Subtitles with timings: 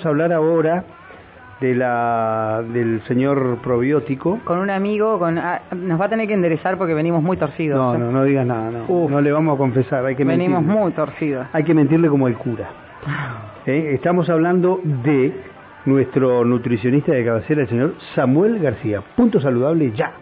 [0.00, 0.84] Vamos a hablar ahora
[1.60, 4.40] de la del señor probiótico.
[4.44, 7.76] Con un amigo, con ah, nos va a tener que enderezar porque venimos muy torcidos.
[7.76, 7.98] No, ¿eh?
[7.98, 8.84] no, no digas nada, no.
[8.88, 9.10] Uf.
[9.10, 10.80] No le vamos a confesar, hay que venimos mentirle.
[10.80, 11.48] muy torcidos.
[11.52, 12.70] Hay que mentirle como el cura.
[13.66, 13.90] ¿Eh?
[13.92, 15.34] Estamos hablando de
[15.84, 19.02] nuestro nutricionista de cabecera, el señor Samuel García.
[19.14, 20.12] Punto saludable ya.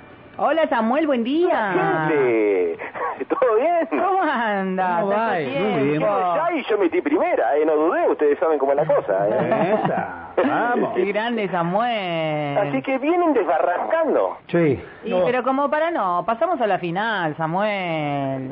[0.41, 1.73] Hola Samuel, buen día.
[2.09, 2.79] Gente,
[3.29, 3.89] ¿todo bien?
[3.91, 4.99] ¿Cómo anda?
[5.01, 5.33] ¿Cómo va?
[5.33, 5.45] Muy
[5.89, 6.01] bien.
[6.01, 9.29] Ya, y yo metí primera, eh, no dudé, ustedes saben cómo es la cosa.
[9.29, 9.75] ¿eh?
[9.85, 10.95] Esa, vamos.
[10.95, 12.57] Qué grande Samuel.
[12.59, 14.37] Así que vienen desbarrancando.
[14.47, 14.81] Sí.
[15.05, 18.49] Y, Pero como para no, pasamos a la final, Samuel.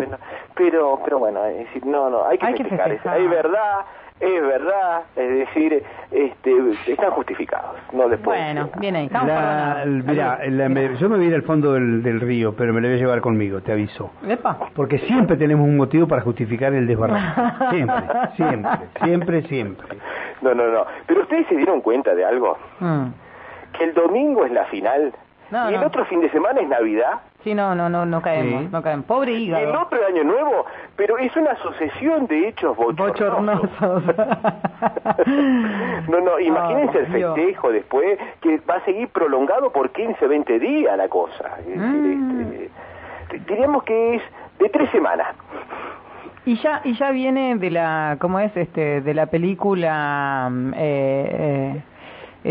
[0.57, 2.89] Pero, pero bueno, es decir, no, no, hay que Hay que festejar.
[2.93, 3.21] es- festejar.
[3.21, 3.81] Es verdad,
[4.21, 6.53] es verdad, es decir, este,
[6.87, 7.77] están justificados.
[7.93, 11.27] No les puedo Bueno, decir bien ahí, estamos La- mira, la- me- yo me voy
[11.27, 13.73] a ir al fondo del, del río, pero me lo voy a llevar conmigo, te
[13.73, 14.11] aviso.
[14.27, 14.57] Epa.
[14.75, 17.43] Porque siempre tenemos un motivo para justificar el desbarranco.
[17.71, 18.05] Siempre,
[18.37, 19.99] siempre, siempre, siempre.
[20.43, 20.87] No, no, no.
[21.07, 23.07] Pero ustedes se dieron cuenta de algo, Mm.
[23.77, 25.13] que el domingo es la final
[25.51, 25.87] No, y el no.
[25.89, 27.21] otro fin de semana es Navidad.
[27.47, 28.69] Sí, no, no, no, no caemos, Sí.
[28.73, 29.07] no caemos.
[29.07, 29.83] Pobre Y el hígado.
[29.83, 30.65] otro Año Nuevo,
[30.97, 33.71] pero es una sucesión de hechos bochornosos.
[33.79, 34.03] Bochornosos.
[36.09, 37.35] No, no, imagínense Oh, el Dios.
[37.37, 41.53] festejo después, que va a seguir prolongado por 15, 20 días la cosa.
[41.67, 42.51] Mm.
[42.53, 42.71] este,
[43.49, 44.23] diríamos que es
[44.59, 45.29] de tres semanas.
[46.47, 48.57] Y ya, y ya viene de la, ¿cómo es?
[48.57, 51.83] Este, de la película, mm, eh, eh,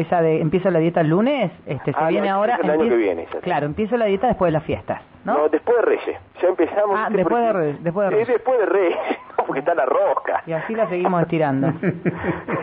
[0.01, 2.55] esa de empieza la dieta el lunes, este, se Ah, viene ahora.
[2.61, 3.27] el año empieza- que viene.
[3.41, 5.37] Claro, empieza la dieta después de las fiestas, ¿no?
[5.37, 6.17] No, después de Reyes.
[6.41, 6.97] Ya empezamos.
[6.99, 8.27] Ah, después de Reyes, después de Reyes.
[8.27, 8.97] después de Reyes,
[9.37, 10.43] no, porque está la rosca.
[10.45, 11.67] Y así la seguimos estirando.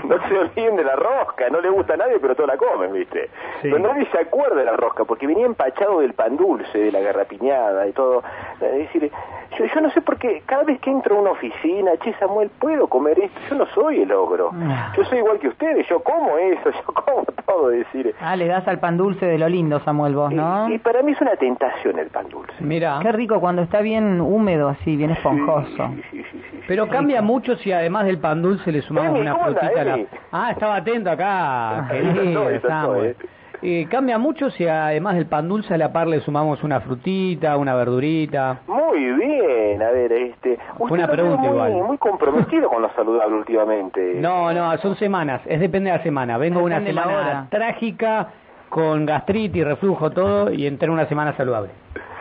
[0.05, 2.93] No se olviden de la rosca, no le gusta a nadie, pero todos la comen,
[2.93, 3.29] ¿viste?
[3.61, 3.69] Sí.
[3.71, 7.01] Pero nadie se acuerda de la rosca, porque venía empachado del pan dulce, de la
[7.01, 8.23] garrapiñada y todo.
[8.61, 9.11] Es decir,
[9.59, 12.51] yo, yo no sé por qué, cada vez que entro a una oficina, che, Samuel,
[12.59, 13.39] ¿puedo comer esto?
[13.51, 14.51] Yo no soy el ogro.
[14.55, 14.93] Ah.
[14.97, 18.15] Yo soy igual que ustedes, yo como eso, yo como todo, es decir.
[18.21, 20.69] Ah, le das al pan dulce de lo lindo, Samuel, vos, ¿no?
[20.71, 22.55] Y, y para mí es una tentación el pan dulce.
[22.61, 25.89] Mira, Qué rico cuando está bien húmedo así, bien esponjoso.
[25.89, 26.61] Sí, sí, sí, sí, sí.
[26.67, 29.81] pero cambia mucho si además del pan dulce le sumamos Emi, una ¿cómo anda, frutita.
[29.81, 29.99] a la-?
[30.31, 33.17] Ah, estaba atento acá, querido Samuel.
[33.65, 37.57] Eh, cambia mucho si además del pan dulce a la par le sumamos una frutita,
[37.57, 38.59] una verdurita.
[38.67, 40.59] Muy bien, a ver, este...
[40.81, 41.73] Usted Una pregunta muy, igual.
[41.75, 44.15] muy comprometido con lo saludable últimamente.
[44.21, 46.39] No, no, son semanas, es depende de la semana.
[46.39, 47.47] Vengo una semana hora.
[47.51, 48.29] trágica
[48.69, 51.71] con gastritis, reflujo, todo y entré en una semana saludable.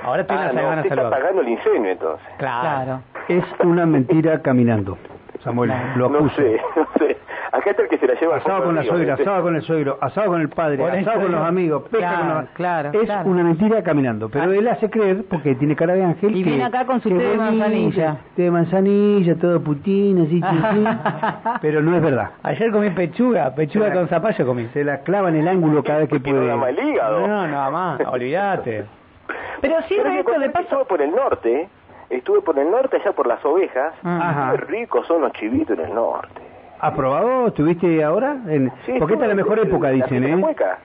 [0.03, 1.21] Ahora estoy en Ah, una no, semana usted está saludable.
[1.23, 2.27] pagando el incendio entonces.
[2.37, 2.61] Claro.
[2.85, 3.01] Claro.
[3.29, 4.97] Es una mentira caminando,
[5.43, 6.35] Samuel, lo No acuso.
[6.35, 7.17] sé, no sé.
[7.53, 9.97] Acá está el que se la lleva Asado con la suegra, asado con el suegro,
[9.99, 12.49] asado con el padre, asado con los amigos, pesca Claro, con los...
[12.51, 13.29] claro, Es claro.
[13.29, 16.63] una mentira caminando, pero él hace creer, porque tiene cara de ángel, Y que- viene
[16.63, 18.17] acá con su té de manzanilla.
[18.37, 20.41] Té de manzanilla, todo putín, así,
[21.61, 22.29] pero no es verdad.
[22.43, 24.67] Ayer comí pechuga, pechuga la- con zapallo comí.
[24.73, 26.83] Se la clava en el ángulo cada vez que no puede.
[26.89, 27.27] hígado.
[27.27, 28.85] No, nada más, olvídate.
[29.61, 30.85] Pero que esto de paso.
[30.87, 31.69] Por el norte,
[32.11, 33.93] estuve por el norte allá por las ovejas.
[34.03, 34.21] Mm.
[34.21, 34.51] Ajá.
[34.51, 36.41] Qué ricos son los chivitos en el norte.
[36.79, 37.47] ¿Has probado?
[37.47, 38.37] ¿Estuviste ahora?
[38.47, 38.71] En...
[38.85, 40.35] Sí, Porque esta es la mejor en época, la dicen, ¿eh?
[40.35, 40.79] mueca.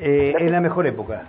[0.00, 1.22] Eh, Es la mejor época.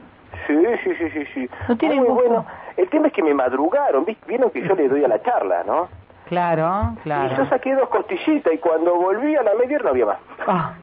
[0.48, 1.50] Sí, sí, sí, sí, sí.
[1.70, 2.46] No tiene Muy bueno.
[2.78, 5.88] El tema es que me madrugaron, vieron que yo le doy a la charla, ¿no?
[6.28, 7.46] Claro, Y yo claro.
[7.50, 10.18] saqué dos costillitas y cuando volví a la media no había más.
[10.48, 10.74] Ah,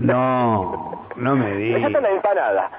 [0.00, 2.02] No, no me Ya está digas.
[2.02, 2.70] la empanada.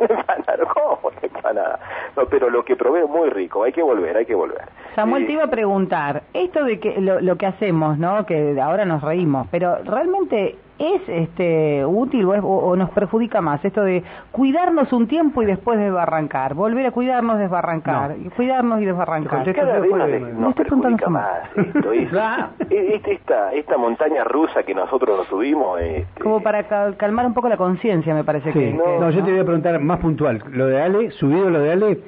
[0.00, 1.78] Empanada, ¿cómo la empanada?
[2.16, 4.62] No, pero lo que probé es muy rico, hay que volver, hay que volver.
[4.94, 5.26] Samuel, Sí.
[5.28, 8.24] te iba a preguntar, esto de que lo, lo que hacemos, ¿no?
[8.26, 13.40] Que ahora nos reímos, pero realmente es este útil o, es- o- o nos perjudica
[13.40, 18.26] más esto de cuidarnos un tiempo y después desbarrancar, volver a cuidarnos, desbarrancar, No.
[18.26, 19.52] y cuidarnos y desbarrancar.
[19.54, 21.92] Cada vez nos, nos No estoy preguntando perjudica más esto.
[22.70, 25.80] Es, es- esta, esta montaña rusa que nosotros nos subimos.
[25.80, 28.58] este, Como para cal- calmar un poco la conciencia, me parece Sí.
[28.58, 28.72] que.
[28.74, 30.42] No, que- yo te voy a preguntar más puntual.
[30.52, 31.98] Lo de Ale, subido lo de Ale,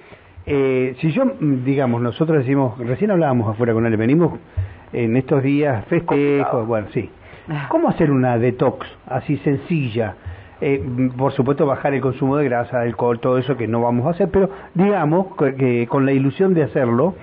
[0.46, 4.38] eh, si yo, mm, digamos, nosotros decimos, recién hablábamos afuera con Ale, venimos
[4.92, 7.10] en estos días festejos, bueno, sí.
[7.68, 10.14] ¿Cómo hacer una detox así sencilla?
[10.60, 10.82] Eh,
[11.16, 14.28] por supuesto, bajar el consumo de grasa, alcohol, todo eso que no vamos a hacer,
[14.30, 17.14] pero digamos que, que con la ilusión de hacerlo,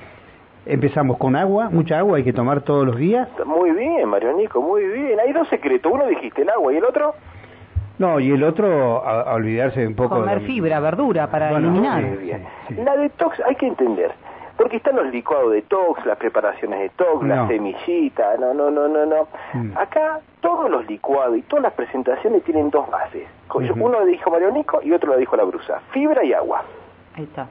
[0.66, 3.28] empezamos con agua, mucha agua, hay que tomar todos los días.
[3.46, 5.20] Muy bien, Marionico, muy bien.
[5.20, 5.92] Hay dos secretos.
[5.94, 7.14] Uno dijiste el agua y el otro.
[7.98, 11.68] No, y el otro, a, a olvidarse un poco Comer de- fibra, verdura para Bueno,
[11.70, 12.02] eliminar.
[12.04, 12.44] Muy bien.
[12.68, 12.76] sí.
[12.84, 14.12] La detox hay que entender.
[14.58, 17.36] Porque están los licuados de tox, las preparaciones de tox, No.
[17.36, 19.28] las semillitas, no, no, no, no, no.
[19.54, 19.78] Mm.
[19.78, 23.28] Acá todos los licuados y todas las presentaciones tienen dos bases.
[23.54, 25.82] Uno lo dijo Marionico y otro lo dijo la brusa.
[25.92, 26.64] Fibra y agua.
[27.16, 27.48] Ahí está.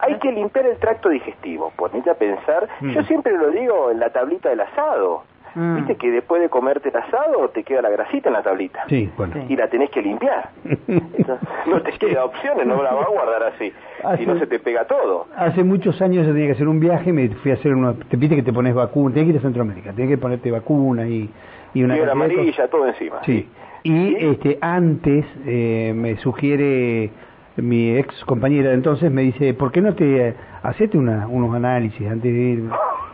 [0.00, 2.90] Hay que limpiar el tracto digestivo, ponete a pensar, Mm.
[2.90, 5.22] yo siempre lo digo en la tablita del asado,
[5.54, 5.76] Mm.
[5.76, 8.84] Viste que después de comerte el asado te queda la grasita en la tablita.
[8.88, 9.34] Sí, bueno.
[9.48, 10.50] Y la tenés que limpiar.
[10.64, 13.72] Entonces, no te queda opciones, no la vas a guardar así.
[14.18, 15.26] Si no se te pega todo.
[15.36, 18.18] Hace muchos años yo tenía que hacer un viaje, me fui a hacer uno, te
[18.18, 21.30] pide que te pones vacuna, tienes que ir a Centroamérica, tienes que ponerte vacuna y,
[21.74, 23.20] y una amarilla, todo encima.
[23.24, 23.48] Sí.
[23.84, 27.10] Y este antes eh, me sugiere
[27.56, 31.54] mi ex compañera de entonces, me dice, ¿por qué no te eh, hacete una, unos
[31.54, 32.64] análisis antes de ir?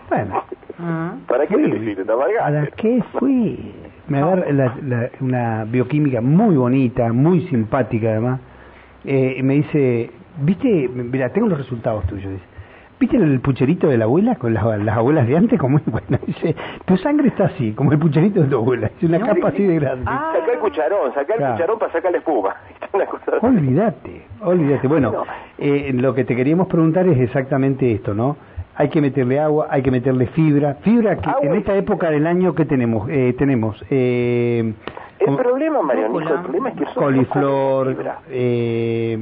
[0.08, 0.42] Bueno,
[0.78, 1.26] Mm.
[1.26, 1.70] ¿Para qué fui.
[1.70, 2.04] te hiciste?
[2.04, 2.72] ¿Te ¿A la amargaste?
[2.76, 3.72] qué fui?
[4.08, 8.40] Me agarra la- la- una bioquímica muy bonita, muy simpática además.
[9.04, 10.10] Eh, y me dice,
[10.40, 10.88] ¿viste?
[10.88, 12.30] Mira, tengo los resultados tuyos.
[12.32, 12.44] Dice,
[13.00, 15.56] ¿Viste el pucherito de la abuela con las, las abuelas de antes?
[15.58, 18.90] Como bueno, dice, tu sangre está así, como el pucherito de tu abuela.
[18.96, 19.54] Es una No, capa sí.
[19.54, 20.04] así de grande.
[20.08, 20.32] Ah.
[20.36, 21.54] Sacá el cucharón, sacá el Claro.
[21.54, 22.56] cucharón para sacar la espuma.
[23.42, 24.88] Olvídate, olvídate.
[24.88, 25.24] Bueno, No.
[25.58, 28.36] eh, lo que te queríamos preguntar es exactamente esto, ¿no?
[28.80, 30.74] Hay que meterle agua, hay que meterle fibra.
[30.82, 34.72] Fibra que Agua en y esta época del año que tenemos, eh, tenemos eh,
[35.18, 36.30] El como- problema, Rúcula.
[36.30, 37.96] el problema es que son coliflor,
[38.30, 39.18] eh,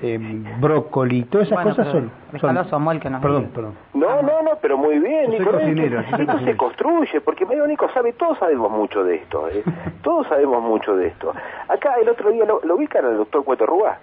[0.00, 0.18] eh,
[0.58, 2.10] brócoli, todas esas Bueno, cosas son...
[2.40, 3.74] son Samuel que nos perdón, perdón.
[3.92, 5.50] No, no, no, pero muy bien, Nico.
[5.52, 9.62] cocinero, esto- se construye, porque medio Nico sabe, todos sabemos mucho de esto, ¿eh?
[10.02, 11.30] todos sabemos mucho de esto.
[11.68, 13.98] Acá el otro día lo, lo ubican al doctor Cueto Rubá,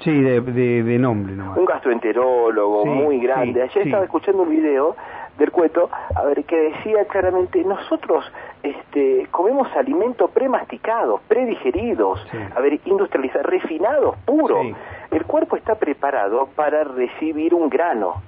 [0.00, 1.56] Sí, de, de, de nombre nomás.
[1.56, 3.52] un gastroenterólogo Sí, muy grande.
[3.54, 3.88] sí, Ayer sí.
[3.88, 4.96] estaba escuchando un video
[5.38, 8.24] del Cueto, a ver, que decía claramente, nosotros
[8.62, 12.38] este, comemos alimentos premasticados, predigeridos, Sí.
[12.54, 14.60] a ver, industrializados, refinados, puros.
[14.62, 14.74] Sí.
[15.10, 18.22] El cuerpo está preparado para recibir un grano,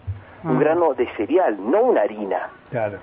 [0.45, 0.61] un Mm.
[0.61, 2.49] grano de cereal, no una harina.
[2.71, 2.99] Claro.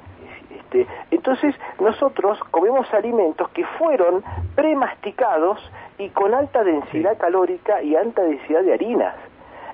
[0.73, 4.23] Este, entonces nosotros comemos alimentos que fueron
[4.55, 5.59] premasticados
[5.97, 9.15] y con alta densidad calórica y alta densidad de harinas.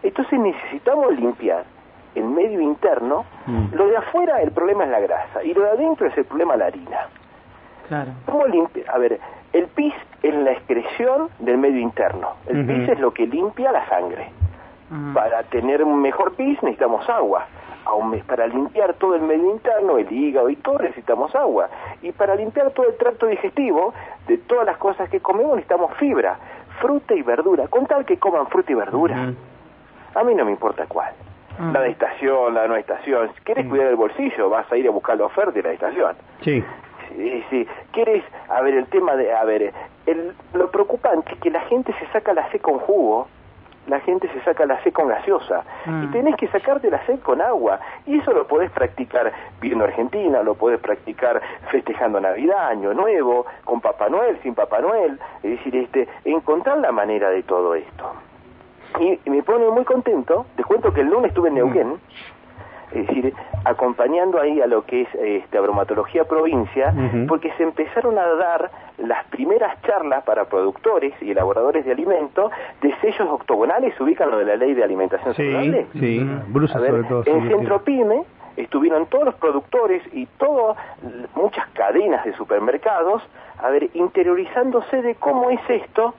[0.04, 1.64] Entonces necesitamos limpiar
[2.16, 3.26] el medio interno.
[3.46, 3.74] Mm.
[3.74, 6.58] Lo de afuera el problema es la grasa y lo de adentro es el problema
[6.58, 7.08] la harina.
[7.88, 8.12] Claro.
[8.26, 8.84] ¿Cómo limpia?
[8.94, 9.20] A ver,
[9.54, 12.34] el pis es la excreción del medio interno.
[12.46, 14.32] El pis es lo que limpia la sangre.
[14.90, 15.14] Mm.
[15.14, 17.48] Para tener un mejor pis necesitamos agua.
[17.90, 21.70] Aún Para limpiar todo el medio interno, el hígado y todo, necesitamos agua.
[22.02, 23.94] Y para limpiar todo el tracto digestivo,
[24.28, 26.38] de todas las cosas que comemos, necesitamos fibra,
[26.80, 27.68] fruta y verdura.
[27.68, 29.34] Con tal que coman fruta y verdura,
[30.16, 31.14] a mí no me importa cuál.
[31.58, 31.74] Mm.
[31.74, 33.32] La de estación, la de no estación.
[33.36, 36.16] Si quieres cuidar el bolsillo, vas a ir a buscar la oferta de la estación.
[36.42, 36.64] Sí.
[37.10, 37.68] Sí, sí.
[37.92, 39.74] ¿Quieres, a ver, el tema de, a ver,
[40.06, 43.28] el, lo preocupante es que la gente se saca la C con jugo,
[43.90, 46.04] la gente se saca la C con gaseosa, Mm.
[46.04, 50.42] y tenés que sacarte la C con agua, y eso lo podés practicar viendo Argentina,
[50.44, 51.42] lo podés practicar
[51.72, 56.92] festejando Navidad, Año Nuevo, con Papá Noel, sin Papá Noel, es decir, este, encontrar la
[56.92, 58.14] manera de todo esto.
[59.00, 62.00] Y, y me pone muy contento, te cuento que el lunes estuve en Neuquén,
[62.92, 63.34] es decir,
[63.66, 66.94] acompañando ahí a lo que es este, bromatología provincia,
[67.28, 72.52] porque se empezaron a dar las primeras charlas para productores y elaboradores de alimentos
[72.82, 75.88] de sellos octogonales, se ubican lo de la ley de alimentación Sí, saludable.
[75.94, 76.30] sí.
[76.48, 77.24] Brusa A ver, sobre todo.
[77.24, 77.48] sí, en sí.
[77.50, 78.24] Centro Pyme
[78.58, 80.76] estuvieron todos los productores y todas
[81.36, 83.22] muchas cadenas de supermercados,
[83.62, 86.14] a ver, interiorizándose de cómo es esto,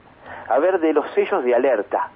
[0.49, 2.09] a ver, de los sellos de alerta.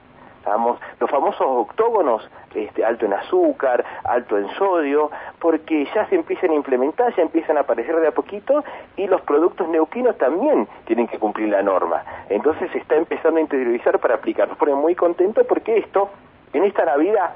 [0.46, 5.10] Vamos, los famosos octógonos, este, alto en azúcar, alto en sodio,
[5.40, 8.64] porque ya se empiezan a implementar, ya empiezan a aparecer de a poquito
[8.96, 12.04] y los productos neuquinos también tienen que cumplir la norma.
[12.30, 14.48] Entonces se está empezando a interiorizar para aplicar.
[14.48, 16.10] Nos pone muy contentos porque esto,
[16.54, 17.32] en esta Navidad,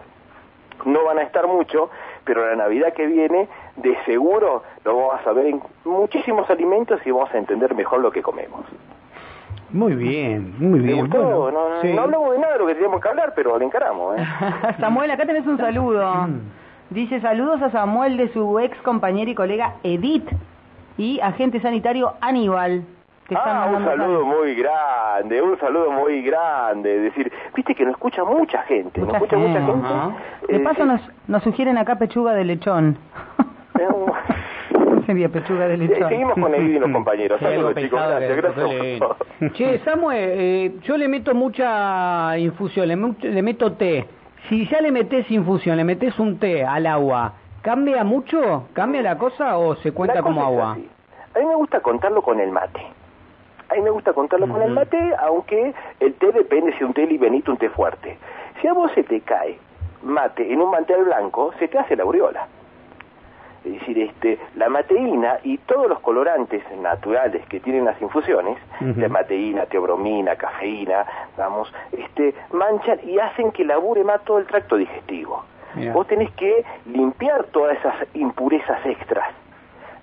[0.86, 1.90] no van a estar mucho,
[2.24, 7.12] pero la Navidad que viene, de seguro lo vamos a ver en muchísimos alimentos y
[7.12, 8.66] vamos a entender mejor lo que comemos.
[9.72, 11.00] Muy bien, muy ¿Te bien.
[11.02, 11.22] gustó?
[11.24, 11.94] Bueno, no, no, sí.
[11.94, 14.18] no hablamos de nada de lo que teníamos que hablar, pero lo encaramos.
[14.20, 14.24] ¿eh?
[14.80, 16.12] Samuel, acá tenés un saludo.
[16.28, 16.40] Mm.
[16.90, 20.28] Dice saludos a Samuel de su ex compañera y colega Edith
[20.98, 22.84] y agente sanitario Aníbal.
[23.30, 24.26] Están Ah, un saludo saludos.
[24.26, 26.96] muy grande, un saludo muy grande.
[26.98, 29.88] Es decir, viste que nos escucha mucha gente, nos Mucha escucha mucha gente.
[30.50, 30.88] Eh, De paso sí.
[30.88, 32.98] nos, nos sugieren acá pechuga de lechón.
[35.10, 36.08] Sería pechuga de lechón.
[36.08, 37.40] Seguimos con el y los compañeros.
[37.42, 38.00] Saludos, chicos.
[38.00, 39.00] Gracias, gracias.
[39.00, 39.54] por.
[39.54, 44.06] Che, Samuel, eh, yo le meto mucha infusión, le, le meto té.
[44.48, 48.68] Si ya le metes infusión, le metes un té al agua, ¿cambia mucho?
[48.74, 50.74] ¿Cambia la cosa o se cuenta La como agua?
[50.74, 52.82] A mí me gusta contarlo con el mate.
[53.70, 57.08] A mí me gusta contarlo con el mate, aunque el té depende si un té
[57.08, 58.16] libenito o un té fuerte.
[58.62, 59.58] Si a vos se te cae
[60.04, 62.48] mate en un mantel blanco, se te hace la aureola.
[63.66, 69.00] Es decir, este, la mateína y todos los colorantes naturales que tienen las infusiones, Ujú.
[69.00, 71.06] la mateína, teobromina, cafeína,
[71.38, 75.44] vamos, este, manchan y hacen que labure más todo el tracto digestivo.
[75.94, 79.30] Vos tenés que limpiar todas esas impurezas extras.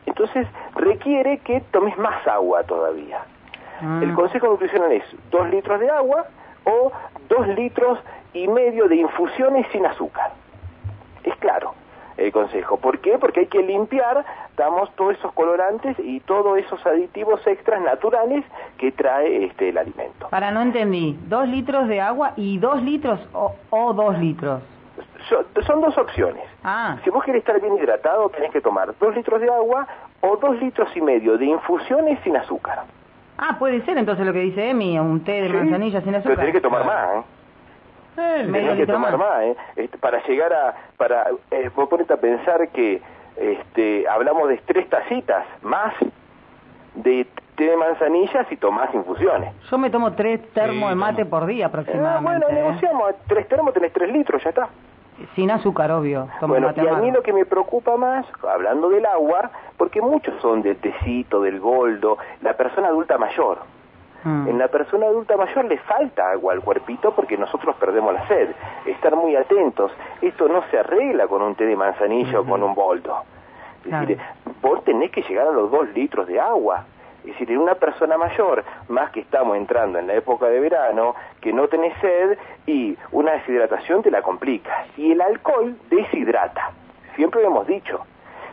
[0.06, 0.46] Entonces
[0.76, 3.18] requiere que tomes más agua todavía.
[3.82, 4.00] Ah.
[4.00, 6.26] El consejo nutricional es dos litros de agua
[6.64, 6.92] o
[7.28, 7.98] dos litros
[8.32, 10.30] y medio de infusiones sin azúcar.
[11.24, 11.74] Es claro
[12.16, 12.78] el consejo.
[12.78, 13.18] ¿Por qué?
[13.18, 14.24] Porque hay que limpiar,
[14.56, 18.44] damos todos esos colorantes y todos esos aditivos extras naturales
[18.78, 20.28] que trae este el alimento.
[20.30, 21.18] Para, no entendí.
[21.28, 24.62] ¿Dos litros de agua y dos litros o, o dos litros?
[25.28, 26.44] So- son dos opciones.
[26.62, 29.86] Ah, Si vos querés estar bien hidratado, tenés que tomar dos litros de agua
[30.20, 32.84] o dos litros y medio de infusiones sin azúcar.
[33.38, 36.18] ah, puede ser entonces lo que dice Emi, un té de Sí, manzanilla sin Pero
[36.20, 36.36] azúcar.
[36.38, 37.22] tenés que tomar más, ¿eh?
[38.16, 39.42] Tenés que tomar más.
[39.42, 39.56] ¿eh?
[39.76, 40.74] Este, para llegar a...
[40.96, 43.00] para eh, Vos ponete a pensar que
[43.36, 45.94] este, hablamos de tres tacitas más
[46.94, 49.54] de té de manzanilla si tomás infusiones.
[49.70, 51.30] Yo me tomo tres termos Sí, de mate tomo.
[51.30, 52.46] por día Ah, aproximadamente.
[52.46, 52.52] bueno, ¿eh?
[52.62, 53.14] negociamos.
[53.28, 54.68] Tres termos tenés tres litros, ya está.
[55.34, 56.28] Sin azúcar, obvio.
[56.40, 60.02] Tomo bueno, mate y a mí lo que me preocupa más, hablando del agua, porque
[60.02, 63.58] muchos son del tecito, del goldo, la persona adulta mayor.
[64.26, 64.48] Mm.
[64.48, 68.50] En la persona adulta mayor le falta agua al cuerpito porque nosotros perdemos la sed.
[68.84, 69.92] Estar muy atentos.
[70.20, 73.22] Esto no se arregla con un té de manzanilla o con un boldo.
[73.84, 74.04] Es Claro.
[74.06, 74.20] decir,
[74.60, 76.86] vos tenés que llegar a los dos litros de agua.
[77.20, 81.14] Es decir, en una persona mayor, más que estamos entrando en la época de verano,
[81.40, 84.86] que no tenés sed y una deshidratación te la complica.
[84.96, 86.72] Y el alcohol deshidrata.
[87.14, 88.00] Siempre lo hemos dicho.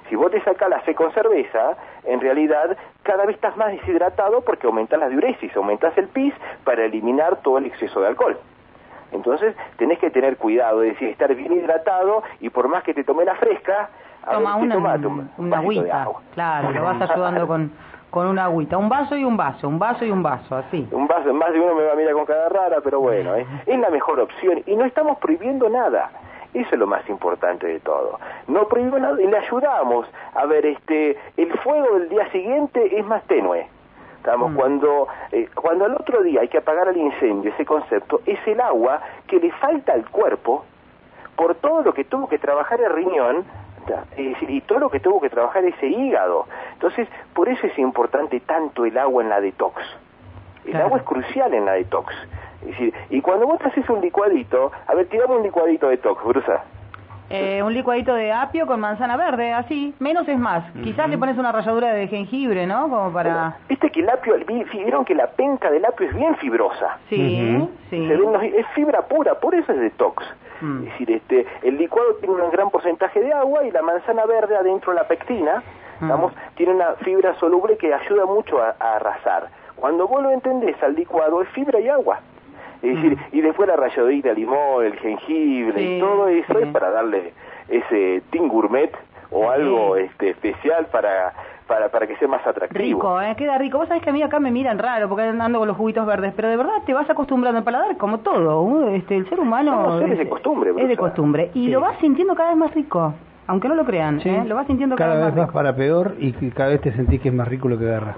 [0.07, 4.41] Si vos te sacás la sed con cerveza, en realidad cada vez estás más deshidratado
[4.41, 6.33] porque aumentás la diuresis, aumentás el pis
[6.63, 8.37] para eliminar todo el exceso de alcohol.
[9.11, 13.03] Entonces tenés que tener cuidado, es decir, estar bien hidratado y por más que te
[13.03, 13.89] tome la fresca,
[14.25, 14.89] a Toma ver, ¿qué una?
[14.95, 16.03] Un una de agüita.
[16.03, 16.21] agua.
[16.33, 17.71] Claro, lo vas ayudando con,
[18.09, 18.77] con una agüita.
[18.77, 20.87] Un vaso y un vaso, un vaso y un vaso, así.
[20.91, 23.45] Un vaso, más de uno me va a mirar con cara rara, pero bueno, ¿eh?
[23.65, 26.09] es la mejor opción y no estamos prohibiendo nada.
[26.53, 28.19] Eso es lo más importante de todo.
[28.47, 30.07] No prohibimos nada y le ayudamos.
[30.35, 33.67] A ver, este, el fuego del día siguiente es más tenue.
[34.17, 34.55] Estamos, Mm.
[34.55, 38.61] cuando, eh, cuando al otro día hay que apagar el incendio, ese concepto, es el
[38.61, 40.63] agua que le falta al cuerpo
[41.35, 43.43] por todo lo que tuvo que trabajar el riñón
[44.15, 46.45] decir, y todo lo que tuvo que trabajar ese hígado.
[46.73, 49.81] Entonces, por eso es importante tanto el agua en la detox.
[50.63, 50.85] El Claro.
[50.85, 52.13] agua es crucial en la detox.
[52.63, 55.97] Es decir, y cuando vos te haces un licuadito, a ver, tirame un licuadito de
[55.97, 56.63] detox, Brusa.
[57.29, 59.95] Eh, un licuadito de apio con manzana verde, así.
[59.99, 60.63] Menos es más.
[60.83, 62.89] Quizás le pones una ralladura de jengibre, ¿no?
[62.89, 63.57] Como para...
[63.67, 66.97] Viste que el apio, vi- vieron que la penca del apio es bien fibrosa.
[67.09, 68.07] Sí, sí.
[68.07, 70.23] Se ven los- es fibra pura, por eso es detox.
[70.61, 70.79] Mm.
[70.83, 74.55] Es decir, este, el licuado tiene un gran porcentaje de agua y la manzana verde
[74.55, 75.63] adentro la pectina,
[76.01, 76.05] Mm.
[76.05, 79.47] digamos, tiene una fibra soluble que ayuda mucho a, a arrasar.
[79.75, 82.19] Cuando vos lo entendés al licuado es fibra y agua.
[82.83, 85.77] Es decir, y después la ralladita limón, el jengibre Mm.
[85.87, 86.63] Sí, y todo eso sí.
[86.63, 87.33] es para darle
[87.69, 88.91] ese tin gourmet
[89.31, 89.47] o Sí.
[89.51, 91.33] algo este especial para,
[91.65, 92.79] para, para que sea más atractivo.
[92.83, 93.33] Rico, ¿eh?
[93.37, 93.77] Queda rico.
[93.79, 96.33] Vos sabés que a mí acá me miran raro porque ando con los juguitos verdes,
[96.35, 98.89] pero de verdad te vas acostumbrando al paladar como todo.
[98.89, 101.51] Este, el ser humano es, de costumbre, es de costumbre.
[101.53, 103.13] Y lo vas sintiendo cada vez más rico,
[103.47, 104.19] aunque no lo crean.
[104.21, 104.29] Sí.
[104.29, 104.43] ¿eh?
[104.45, 106.91] Lo vas sintiendo cada, cada vez vez más para peor y que cada vez te
[106.93, 108.15] sentís que es más rico lo que agarra.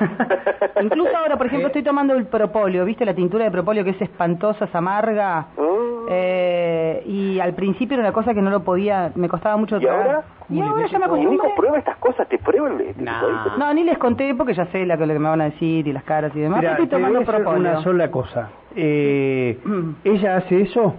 [0.82, 1.70] Incluso ahora, por ejemplo, Eh.
[1.70, 2.84] estoy tomando el propóleo.
[2.84, 5.46] ¿Viste la tintura de propóleo que es espantosa, es amarga?
[5.56, 6.06] Mm.
[6.12, 9.80] Eh, y al principio era una cosa que no lo podía, me costaba mucho ¿Y
[9.80, 10.06] tragar.
[10.06, 10.22] ahora?
[10.48, 11.30] Y ahora ya me Y acostumbré.
[11.30, 13.56] dijo, prueba estas cosas, te el Nah.
[13.58, 15.86] No, ni les conté porque ya sé la que, lo que me van a decir
[15.86, 16.64] y las caras y demás.
[16.64, 17.60] Estoy tomando propóleo.
[17.72, 18.48] una sola cosa.
[18.74, 19.90] Eh, Mm.
[20.04, 20.94] ella hace eso,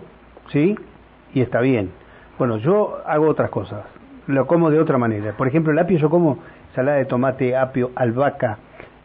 [0.49, 0.75] ¿sí?
[1.33, 1.91] Y está bien.
[2.41, 3.85] Bueno, yo hago otras cosas.
[4.25, 5.33] Lo como de otra manera.
[5.37, 6.39] Por ejemplo, el apio yo como
[6.73, 8.57] salada de tomate, apio, albahaca,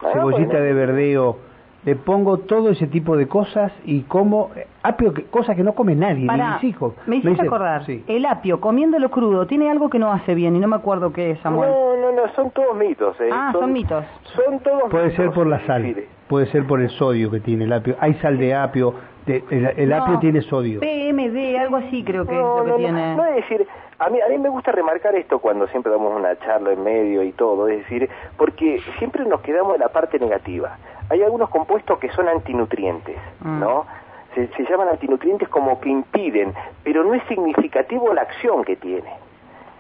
[0.03, 0.65] Ah, cebollita bueno.
[0.65, 1.37] de verdeo.
[1.85, 5.75] Le pongo todo ese tipo de cosas y como eh, apio, que, cosas que no
[5.75, 6.95] come nadie, ni mis hijos.
[7.07, 8.03] me hiciste dicen- acordar, Sí.
[8.09, 11.33] el apio comiéndolo crudo tiene algo que no hace bien y no me acuerdo qué
[11.33, 11.69] es, Samuel.
[11.69, 13.21] No, no, no, son todos mitos.
[13.21, 13.29] ¿eh?
[13.31, 14.03] Ah, son mitos.
[14.35, 15.17] Son todos Puede mitos.
[15.27, 17.97] ser por la sal, decir, puede ser por el sodio que tiene el apio.
[18.01, 18.95] Hay sal de apio,
[19.27, 20.81] de- el, el No, apio tiene sodio.
[20.81, 23.17] PMD, algo así creo que No, es lo que no, no, tiene.
[23.17, 23.67] no, es decir,
[23.99, 27.23] a mí, a mí me gusta remarcar esto cuando siempre damos una charla en medio
[27.23, 30.77] y todo, es decir, porque siempre nos quedamos en la parte negativa.
[31.09, 33.61] Hay algunos compuestos que son antinutrientes, Mm.
[33.61, 33.87] ¿no?
[34.35, 36.53] Se, se llaman antinutrientes como que impiden,
[36.85, 39.09] pero no es significativo la acción que tiene.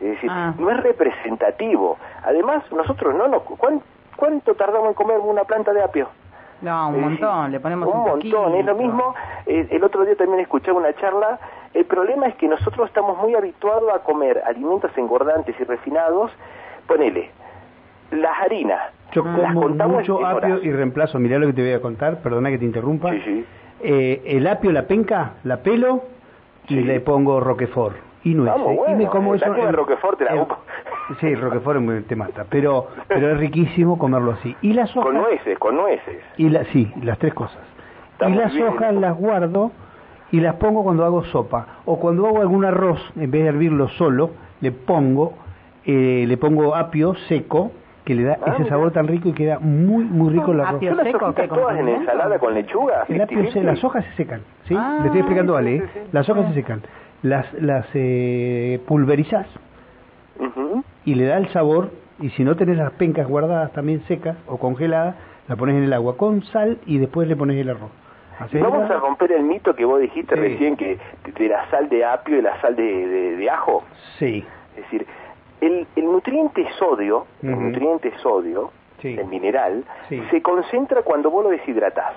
[0.00, 0.54] Es decir, Ah.
[0.58, 1.98] no es representativo.
[2.24, 3.42] Además, nosotros no nos...
[3.42, 3.82] ¿cuán-
[4.16, 6.08] ¿Cuánto tardamos en comer una planta de apio?
[6.62, 9.14] No, un montón, le ponemos un un montón, es lo mismo.
[9.46, 11.38] eh, el otro día también escuchaba una charla.
[11.75, 16.30] El problema es que nosotros estamos muy habituados a comer alimentos engordantes y refinados.
[16.86, 17.30] Ponele,
[18.10, 18.80] las harinas.
[19.12, 20.64] Yo las como contamos mucho apio horas.
[20.64, 21.18] y reemplazo.
[21.18, 23.10] Mirá lo que te voy a contar, perdona que te interrumpa.
[23.10, 23.46] Sí, sí.
[23.82, 26.02] Eh, el apio, la penca, la pelo
[26.68, 26.80] y Sí.
[26.80, 28.58] le pongo roquefort y nueces.
[28.60, 29.48] Vamos, bueno, y me como eh, eso.
[29.50, 30.58] la que en- Roquefort te la en- busco.
[31.20, 34.56] Sí, Roquefort me- te mata, pero pero es riquísimo comerlo así.
[34.62, 36.22] Y las hojas Con nueces, con nueces.
[36.36, 37.58] y la, sí, las tres cosas.
[38.12, 38.66] Está y las bien.
[38.68, 39.70] hojas las guardo
[40.32, 43.88] y las pongo cuando hago sopa o cuando hago algún arroz, en vez de hervirlo
[43.90, 45.34] solo, le pongo
[45.84, 47.70] eh, le pongo apio seco
[48.04, 50.76] que le da Ah, ese sabor tan rico y queda muy muy rico el arroz.
[50.76, 53.04] Apio ¿Son las seco, como todas en ensalada con lechuga?
[53.08, 53.62] El apio se- 50-50?
[53.64, 54.75] las hojas se secan, ¿sí?
[54.76, 55.78] Ah, Le estoy explicando, Ale.
[55.78, 55.88] sí, ¿eh?
[55.94, 56.00] sí.
[56.12, 56.82] Las hojas se secan.
[57.22, 59.46] Las las eh, pulverizás
[61.04, 61.90] Y le da el sabor
[62.20, 65.16] y si no tenés las pencas guardadas también secas o congeladas,
[65.48, 67.90] la pones en el agua con sal y después le pones el arroz.
[68.52, 70.40] Vamos la- a romper el mito que vos dijiste Sí.
[70.40, 73.82] recién que de la sal de apio y la sal de, de- de ajo.
[74.18, 74.44] Sí.
[74.76, 75.06] Es decir,
[75.60, 79.16] el, el nutriente sodio, el nutriente sodio, Sí.
[79.18, 80.22] el mineral, Sí.
[80.30, 82.14] se concentra cuando vos lo deshidratás.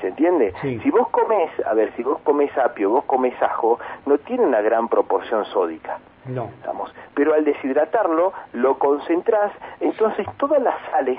[0.00, 0.52] ¿Se entiende?
[0.62, 0.78] Sí.
[0.82, 4.60] Si vos comes, a ver, si vos comes apio, vos comes ajo, no tiene una
[4.60, 5.98] gran proporción sódica.
[6.28, 6.50] No.
[6.58, 6.94] Estamos.
[7.14, 11.18] Pero al deshidratarlo, lo concentrás, entonces todas las sales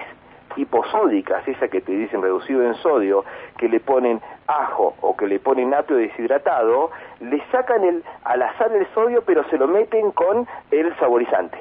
[0.55, 3.23] hiposódicas, esas que te dicen reducido en sodio,
[3.57, 8.55] que le ponen ajo o que le ponen apio deshidratado, le sacan el, a la
[8.57, 11.57] sal el sodio, pero se lo meten con el saborizante.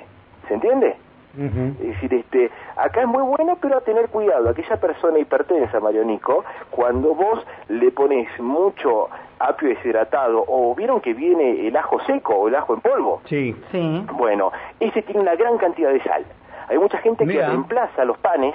[0.47, 0.97] ¿Se entiende?
[1.37, 4.49] Es decir, este, acá es muy bueno, pero a tener cuidado.
[4.49, 9.09] Aquella persona hipertensa, Mario Nico, cuando vos le pones mucho
[9.41, 13.55] apio deshidratado, o vieron que viene el ajo seco o el ajo en polvo, Sí.
[13.73, 14.05] Sí.
[14.15, 16.25] bueno, ese tiene una gran cantidad de sal.
[16.69, 18.55] Hay mucha gente que reemplaza los panes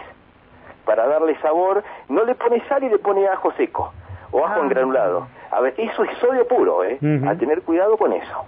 [0.85, 3.93] para darle sabor, no le pone sal y le pone ajo seco
[4.31, 4.63] o ajo Ah.
[4.63, 5.27] en granulado.
[5.51, 6.97] A ver, eso es sodio puro, ¿eh?
[7.01, 7.29] Ujú.
[7.29, 8.45] A tener cuidado con eso.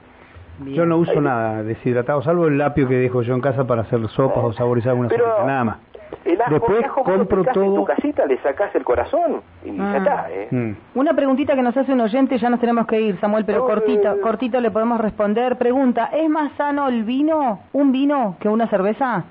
[0.59, 0.75] Bien.
[0.77, 1.19] Yo no uso Ahí.
[1.19, 4.91] nada deshidratado, salvo el apio que dejo yo en casa para hacer sopas o saborizar
[4.91, 5.77] alguna Pero sopita, nada más.
[6.25, 9.41] El ajo, Después el ajo compro picás en todo- tu casita, le sacás el corazón
[9.63, 9.89] y Ah.
[9.93, 10.47] ya está, ¿eh?
[10.51, 10.71] Mm.
[10.99, 13.65] Una preguntita que nos hace un oyente, ya nos tenemos que ir, Samuel, pero No,
[13.65, 14.19] cortito, eh.
[14.21, 15.57] cortito le podemos responder.
[15.57, 19.23] Pregunta, ¿es más sano el vino, un vino, que una cerveza?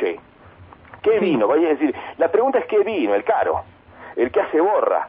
[0.00, 0.16] Sí.
[1.02, 1.46] ¿Qué vino?
[1.46, 3.60] Vaya a decir, la pregunta es qué vino, el caro,
[4.16, 5.08] el que hace borra.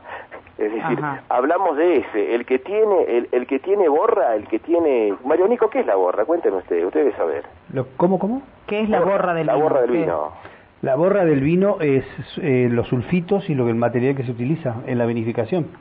[0.57, 1.21] Es decir, Ajá.
[1.29, 5.13] hablamos de ese, el que tiene, el, el que tiene borra, el que tiene.
[5.23, 6.25] Mario Nico, ¿qué es la borra?
[6.25, 7.43] Cuéntenme usted, usted debe saber.
[7.71, 8.41] Lo- ¿Cómo, cómo?
[8.65, 9.63] ¿Qué es la borra del la vino?
[9.63, 9.97] borra del ¿Qué?
[10.81, 12.05] La borra del vino es
[12.37, 15.71] eh, los sulfitos y lo que el material que se utiliza en la vinificación.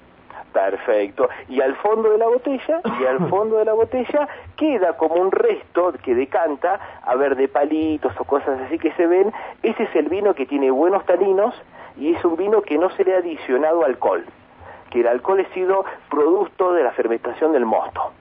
[0.54, 1.28] Perfecto.
[1.50, 5.30] Y al fondo de la botella, y al fondo de la botella queda como un
[5.30, 9.34] resto que decanta, a ver, de palitos o cosas así que se ven.
[9.62, 11.54] Ese es el vino que tiene buenos taninos
[11.98, 14.24] y es un vino que no se le ha adicionado alcohol,
[14.90, 18.12] que el alcohol ha sido producto de la fermentación del mosto.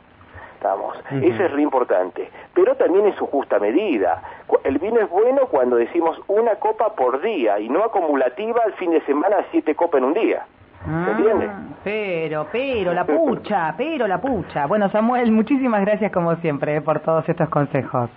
[0.65, 0.97] Estamos.
[1.11, 2.29] Es re importante.
[2.55, 4.21] Pero también en su justa medida.
[4.63, 8.89] El vino es bueno cuando decimos una copa por día y no acumulativa al fin
[8.91, 10.45] de semana siete copas en un día.
[10.83, 11.47] ¿Se entiende?
[11.49, 14.65] Ah, pero, pero, la pucha, pero la pucha.
[14.67, 18.09] Bueno, Samuel, muchísimas gracias como siempre eh, por todos estos consejos.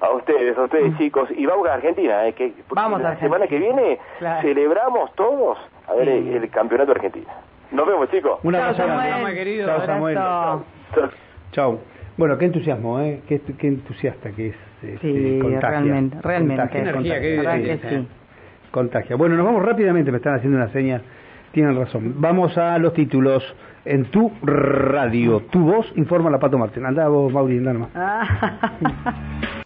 [0.00, 1.28] A ustedes, a ustedes chicos.
[1.36, 2.32] Y vamos a Argentina, ¿eh?
[2.32, 2.84] que porque Mm.
[2.84, 3.36] Vamos a la Argentina.
[3.36, 4.42] semana que viene Claro.
[4.42, 6.12] celebramos todos a ver Sí.
[6.30, 7.28] el, el campeonato argentino.
[7.70, 8.38] Nos vemos, chicos.
[8.42, 8.82] Un abrazo.
[8.86, 9.34] Samuel.
[9.34, 9.66] querido.
[9.68, 10.18] Chao, Samuel.
[11.52, 11.91] Chao.
[12.16, 13.20] Bueno, qué entusiasmo, ¿eh?
[13.26, 14.54] Qué, qué entusiasta que es.
[14.82, 15.68] este, Sí, contagia.
[15.70, 16.62] realmente, realmente.
[16.62, 18.08] Contagia, Energía, contagia, qué sí, sí.
[18.70, 19.16] Contagia.
[19.16, 21.00] Bueno, nos vamos rápidamente, me están haciendo una seña.
[21.52, 22.14] Tienen razón.
[22.18, 23.42] Vamos a los títulos.
[23.84, 26.86] En tu radio, tu voz informa la Pato Martín.
[26.86, 27.90] Andá vos, Mauri, andá nomás.